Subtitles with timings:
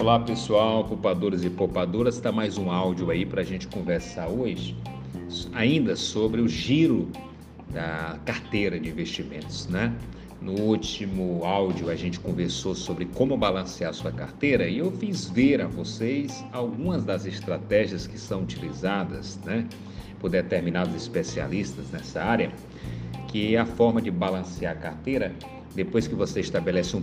[0.00, 4.74] Olá pessoal, poupadores e poupadoras, está mais um áudio aí para a gente conversar hoje,
[5.52, 7.12] ainda sobre o giro
[7.68, 9.94] da carteira de investimentos, né?
[10.40, 15.60] No último áudio a gente conversou sobre como balancear sua carteira e eu fiz ver
[15.60, 19.68] a vocês algumas das estratégias que são utilizadas, né,
[20.18, 22.50] por determinados especialistas nessa área,
[23.28, 25.36] que é a forma de balancear a carteira
[25.74, 27.02] depois que você estabelece um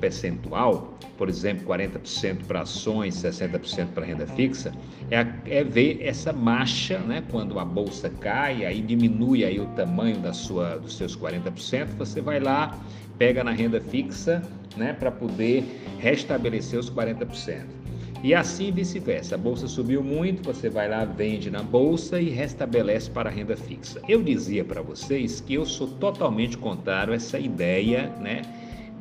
[0.00, 4.72] percentual, por exemplo, 40% para ações, 60% para renda fixa,
[5.10, 7.22] é, é, ver essa marcha, né?
[7.30, 12.20] quando a bolsa cai, aí diminui aí o tamanho da sua, dos seus 40%, você
[12.20, 12.78] vai lá,
[13.16, 14.42] pega na renda fixa
[14.76, 14.92] né?
[14.92, 15.64] para poder
[15.98, 17.75] restabelecer os 40%.
[18.22, 19.34] E assim vice-versa.
[19.34, 23.56] A bolsa subiu muito, você vai lá, vende na bolsa e restabelece para a renda
[23.56, 24.00] fixa.
[24.08, 28.42] Eu dizia para vocês que eu sou totalmente contrário a essa ideia, né,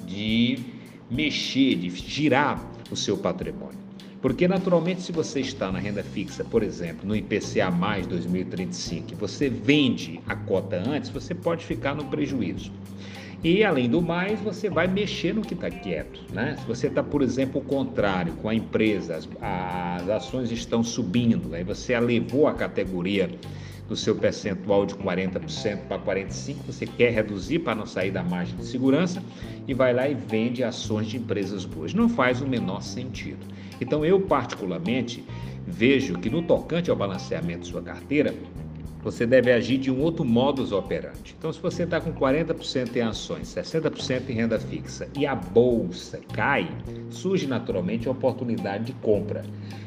[0.05, 0.59] de
[1.09, 3.85] mexer, de girar o seu patrimônio.
[4.21, 9.15] Porque naturalmente se você está na renda fixa, por exemplo, no IPCA mais 2035, e
[9.15, 12.71] você vende a cota antes, você pode ficar no prejuízo.
[13.45, 16.19] E além do mais, você vai mexer no que está quieto.
[16.33, 16.57] Né?
[16.59, 21.53] Se você está, por exemplo, o contrário, com a empresa, as, as ações estão subindo,
[21.53, 23.29] aí você elevou a categoria
[23.87, 28.55] do seu percentual de 40% para 45%, você quer reduzir para não sair da margem
[28.57, 29.21] de segurança
[29.67, 31.93] e vai lá e vende ações de empresas boas.
[31.93, 33.45] Não faz o menor sentido.
[33.79, 35.23] Então, eu particularmente
[35.67, 38.33] vejo que no tocante ao balanceamento de sua carteira,
[39.05, 41.35] você deve agir de um outro modus operandi.
[41.37, 46.19] Então, se você está com 40% em ações, 60% em renda fixa e a bolsa
[46.33, 46.67] cai,
[47.11, 49.43] surge naturalmente a oportunidade de compra.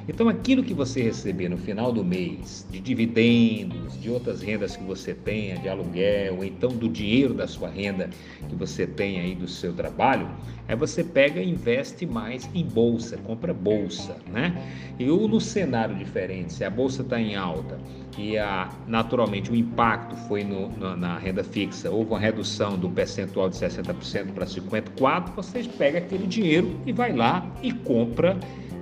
[0.09, 4.85] Então, aquilo que você receber no final do mês, de dividendos, de outras rendas que
[4.85, 8.09] você tenha, de aluguel, ou então do dinheiro da sua renda
[8.49, 10.31] que você tem aí do seu trabalho,
[10.69, 14.55] aí você pega e investe mais em bolsa, compra bolsa, né?
[14.99, 17.81] E no cenário diferente, se a bolsa está em alta
[18.19, 22.91] e a, naturalmente o impacto foi no, no, na renda fixa, houve uma redução do
[22.91, 28.39] percentual de 60% para 54%, você pega aquele dinheiro e vai lá e compra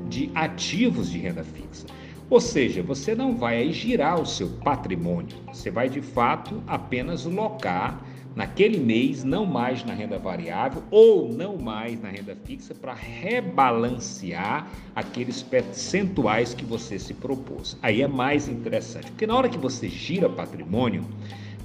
[0.09, 1.87] de ativos de renda fixa.
[2.29, 8.03] Ou seja, você não vai girar o seu patrimônio, você vai de fato apenas locar
[8.37, 14.71] naquele mês, não mais na renda variável ou não mais na renda fixa, para rebalancear
[14.95, 17.79] aqueles percentuais que você se propôs.
[17.83, 21.03] Aí é mais interessante, porque na hora que você gira patrimônio,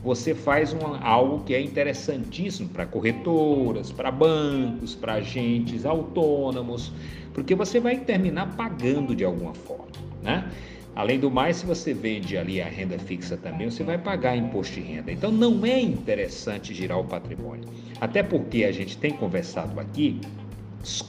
[0.02, 6.92] você faz um, algo que é interessantíssimo para corretoras, para bancos, para agentes autônomos,
[7.34, 9.92] porque você vai terminar pagando de alguma forma,
[10.24, 10.50] né?
[10.96, 14.74] Além do mais, se você vende ali a renda fixa também, você vai pagar imposto
[14.76, 15.12] de renda.
[15.12, 17.64] Então não é interessante girar o patrimônio.
[18.00, 20.20] Até porque a gente tem conversado aqui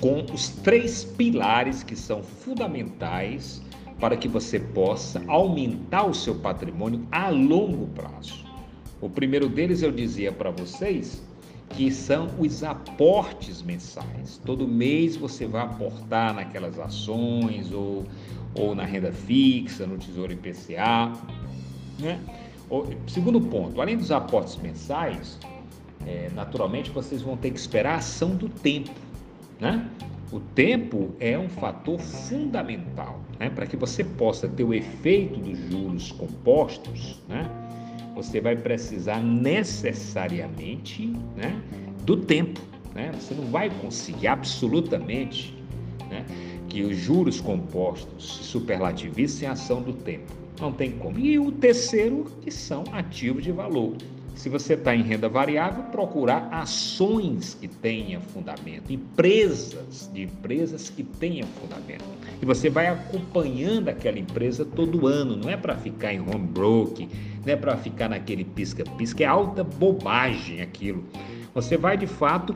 [0.00, 3.62] com os três pilares que são fundamentais
[3.98, 8.44] para que você possa aumentar o seu patrimônio a longo prazo.
[9.00, 11.22] O primeiro deles eu dizia para vocês
[11.70, 14.40] que são os aportes mensais.
[14.44, 18.04] Todo mês você vai aportar naquelas ações ou,
[18.54, 21.12] ou na renda fixa, no Tesouro IPCA.
[21.98, 22.20] Né?
[23.06, 25.38] Segundo ponto, além dos aportes mensais,
[26.06, 28.90] é, naturalmente vocês vão ter que esperar a ação do tempo.
[29.60, 29.88] Né?
[30.30, 33.50] O tempo é um fator fundamental né?
[33.50, 37.20] para que você possa ter o efeito dos juros compostos.
[37.28, 37.48] Né?
[38.14, 41.60] você vai precisar necessariamente né,
[42.04, 42.60] do tempo.
[42.94, 43.10] Né?
[43.18, 45.54] Você não vai conseguir absolutamente
[46.72, 50.32] que os juros compostos superlativizem sem ação do tempo.
[50.58, 51.18] Não tem como.
[51.18, 53.94] E o terceiro, que são ativos de valor.
[54.34, 61.02] Se você está em renda variável, procurar ações que tenham fundamento, empresas de empresas que
[61.02, 62.04] tenham fundamento.
[62.40, 67.06] E você vai acompanhando aquela empresa todo ano, não é para ficar em home broke,
[67.44, 71.04] não é para ficar naquele pisca-pisca, é alta bobagem aquilo.
[71.54, 72.54] Você vai de fato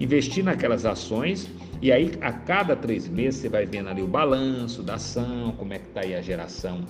[0.00, 1.46] investir naquelas ações
[1.82, 5.72] e aí a cada três meses você vai vendo ali o balanço da ação, como
[5.72, 6.84] é que está aí a geração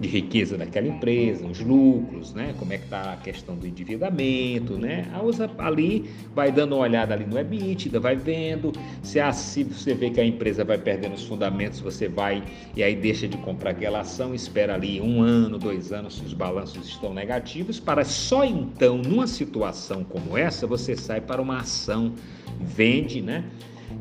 [0.00, 2.54] de riqueza daquela empresa, os lucros, né?
[2.58, 5.08] Como é que está a questão do endividamento, né?
[5.12, 8.72] A usa ali vai dando uma olhada ali no EBITDA, vai vendo
[9.02, 12.42] se assim você vê que a empresa vai perdendo os fundamentos, você vai
[12.74, 16.32] e aí deixa de comprar aquela ação, espera ali um ano, dois anos se os
[16.32, 22.14] balanços estão negativos, para só então numa situação como essa você sai para uma ação,
[22.60, 23.44] vende, né?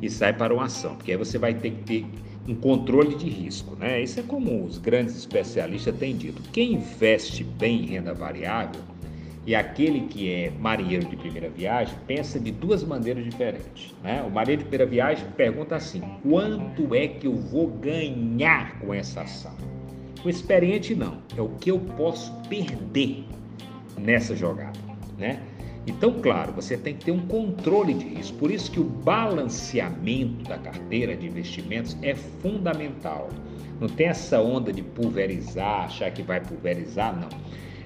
[0.02, 2.06] E sai para uma ação, porque aí você vai ter que ter
[2.48, 3.76] um controle de risco.
[3.76, 4.02] Né?
[4.02, 6.42] Isso é como os grandes especialistas têm dito.
[6.52, 8.82] Quem investe bem em renda variável
[9.46, 13.94] e aquele que é marinheiro de primeira viagem pensa de duas maneiras diferentes.
[14.02, 14.24] Né?
[14.26, 19.22] O marinheiro de primeira viagem pergunta assim: quanto é que eu vou ganhar com essa
[19.22, 19.56] ação?
[20.24, 23.26] O experiente não, é o que eu posso perder
[24.00, 24.80] nessa jogada.
[25.18, 25.42] Né?
[25.86, 28.38] Então, claro, você tem que ter um controle de risco.
[28.38, 33.30] Por isso que o balanceamento da carteira de investimentos é fundamental.
[33.80, 37.30] Não tem essa onda de pulverizar, achar que vai pulverizar, não.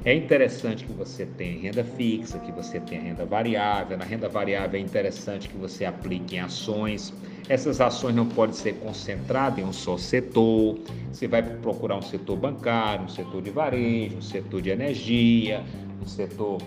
[0.06, 3.98] É interessante que você tenha renda fixa, que você tenha renda variável.
[3.98, 7.14] Na renda variável é interessante que você aplique em ações.
[7.50, 10.80] Essas ações não podem ser concentradas em um só setor.
[11.12, 15.64] Você vai procurar um setor bancário, um setor de varejo, um setor de energia,
[16.02, 16.62] um setor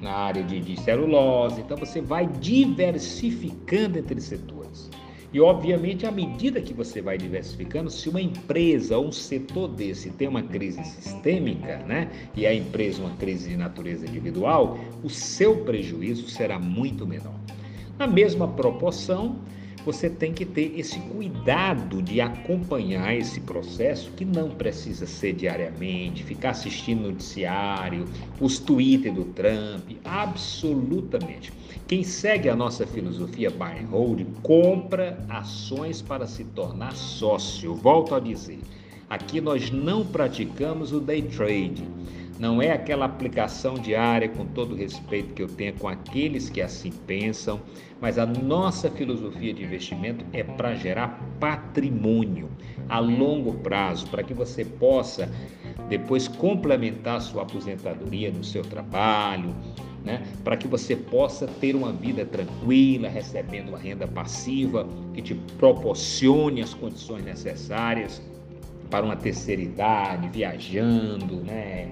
[0.00, 1.60] na área de, de celulose.
[1.60, 4.90] Então você vai diversificando entre setores.
[5.30, 10.08] E, obviamente, à medida que você vai diversificando, se uma empresa ou um setor desse
[10.08, 15.64] tem uma crise sistêmica, né, e a empresa uma crise de natureza individual, o seu
[15.64, 17.34] prejuízo será muito menor.
[17.98, 19.36] Na mesma proporção,
[19.88, 26.22] você tem que ter esse cuidado de acompanhar esse processo, que não precisa ser diariamente,
[26.22, 28.04] ficar assistindo noticiário,
[28.38, 31.50] os Twitter do Trump, absolutamente.
[31.86, 37.74] Quem segue a nossa filosofia buy and hold compra ações para se tornar sócio.
[37.74, 38.58] Volto a dizer,
[39.08, 41.82] aqui nós não praticamos o day trade.
[42.38, 46.62] Não é aquela aplicação diária, com todo o respeito que eu tenho com aqueles que
[46.62, 47.60] assim pensam,
[48.00, 52.48] mas a nossa filosofia de investimento é para gerar patrimônio
[52.88, 55.28] a longo prazo, para que você possa
[55.88, 59.52] depois complementar sua aposentadoria no seu trabalho,
[60.04, 60.22] né?
[60.44, 66.62] para que você possa ter uma vida tranquila, recebendo uma renda passiva que te proporcione
[66.62, 68.22] as condições necessárias
[68.88, 71.88] para uma terceira idade, viajando, né?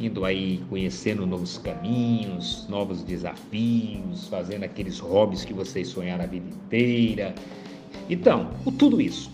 [0.00, 6.46] Indo aí conhecendo novos caminhos, novos desafios, fazendo aqueles hobbies que vocês sonharam a vida
[6.48, 7.34] inteira.
[8.08, 9.30] Então, tudo isso.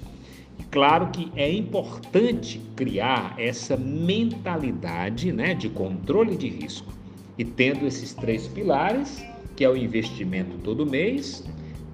[0.70, 6.92] Claro que é importante criar essa mentalidade né, de controle de risco.
[7.38, 9.24] E tendo esses três pilares,
[9.56, 11.44] que é o investimento todo mês,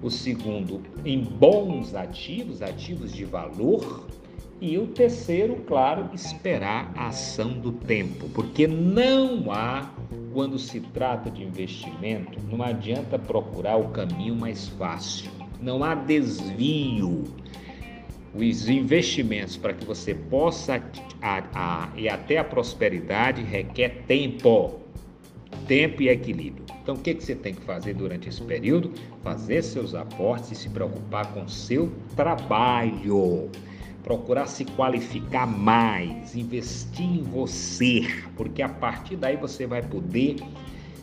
[0.01, 4.07] o segundo em bons ativos, ativos de valor,
[4.61, 9.91] e o terceiro, claro, esperar a ação do tempo, porque não há,
[10.31, 17.23] quando se trata de investimento, não adianta procurar o caminho mais fácil, não há desvio.
[18.33, 20.81] Os investimentos para que você possa
[21.21, 24.79] a, a, e até a prosperidade requer tempo,
[25.67, 26.63] tempo e equilíbrio.
[26.81, 28.93] Então, o que, que você tem que fazer durante esse período?
[29.21, 33.49] Fazer seus aportes e se preocupar com seu trabalho
[34.03, 40.37] procurar se qualificar mais, investir em você, porque a partir daí você vai poder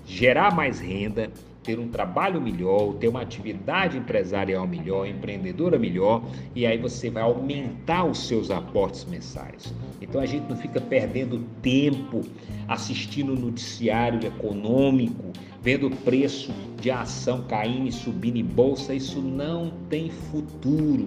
[0.06, 1.30] gerar mais renda,
[1.62, 6.22] ter um trabalho melhor, ter uma atividade empresarial melhor, empreendedora melhor,
[6.54, 9.74] e aí você vai aumentar os seus aportes mensais.
[10.00, 12.22] Então a gente não fica perdendo tempo
[12.66, 19.70] assistindo noticiário econômico, vendo o preço de ação caindo e subindo em bolsa, isso não
[19.90, 21.04] tem futuro.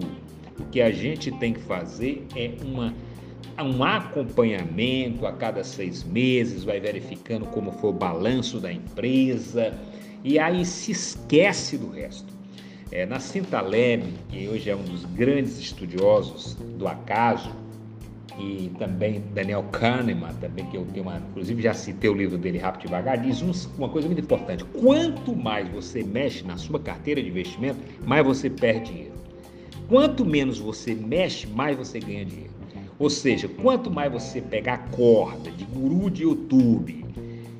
[0.58, 2.94] O que a gente tem que fazer é uma,
[3.58, 9.78] um acompanhamento a cada seis meses, vai verificando como foi o balanço da empresa
[10.24, 12.32] e aí se esquece do resto.
[12.90, 17.50] É, na Cintaleb, que hoje é um dos grandes estudiosos do acaso,
[18.38, 22.58] e também Daniel Kahneman, também que eu tenho uma, inclusive já citei o livro dele
[22.58, 23.42] Rápido e Devagar, diz
[23.76, 28.48] uma coisa muito importante: quanto mais você mexe na sua carteira de investimento, mais você
[28.48, 29.11] perde dinheiro.
[29.92, 32.54] Quanto menos você mexe, mais você ganha dinheiro.
[32.98, 37.04] Ou seja, quanto mais você pegar corda de guru de YouTube,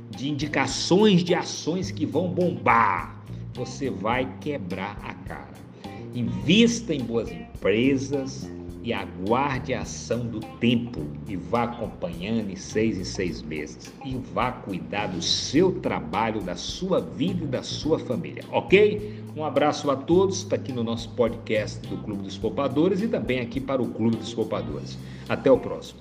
[0.08, 3.22] de indicações de ações que vão bombar,
[3.52, 5.52] você vai quebrar a cara.
[6.14, 8.50] Invista em boas empresas,
[8.82, 14.16] e aguarde a ação do tempo e vá acompanhando em seis em seis meses e
[14.16, 19.21] vá cuidar do seu trabalho, da sua vida e da sua família, ok?
[19.34, 23.40] Um abraço a todos, está aqui no nosso podcast do Clube dos Poupadores e também
[23.40, 24.98] aqui para o Clube dos Poupadores.
[25.28, 26.00] Até o próximo.